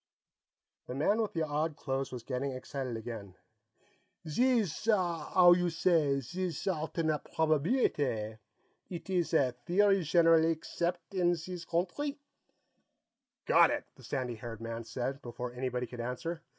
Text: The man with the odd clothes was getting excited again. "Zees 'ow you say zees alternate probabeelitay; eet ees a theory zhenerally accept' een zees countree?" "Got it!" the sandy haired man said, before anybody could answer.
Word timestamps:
The 0.87 0.95
man 0.95 1.21
with 1.21 1.33
the 1.33 1.43
odd 1.45 1.75
clothes 1.75 2.11
was 2.11 2.23
getting 2.23 2.53
excited 2.53 2.97
again. 2.97 3.35
"Zees 4.27 4.87
'ow 4.91 5.53
you 5.55 5.69
say 5.69 6.19
zees 6.21 6.65
alternate 6.65 7.23
probabeelitay; 7.25 8.39
eet 8.89 9.09
ees 9.11 9.31
a 9.35 9.51
theory 9.67 9.99
zhenerally 10.01 10.51
accept' 10.51 11.13
een 11.13 11.35
zees 11.35 11.65
countree?" 11.65 12.17
"Got 13.45 13.69
it!" 13.69 13.83
the 13.95 14.03
sandy 14.03 14.33
haired 14.37 14.59
man 14.59 14.85
said, 14.85 15.21
before 15.21 15.53
anybody 15.53 15.85
could 15.85 16.01
answer. 16.01 16.41